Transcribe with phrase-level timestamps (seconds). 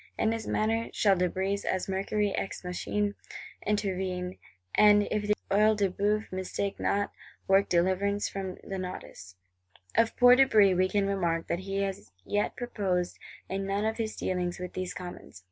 [0.17, 3.13] In this manner shall De Brézé, as Mercury ex machinâ,
[3.67, 4.39] intervene;
[4.73, 7.11] and, if the Œil de Bœuf mistake not,
[7.47, 9.35] work deliverance from the nodus.
[9.95, 13.09] Of poor De Brézé we can remark that he has yet prospered
[13.47, 15.39] in none of his dealings with these Commons.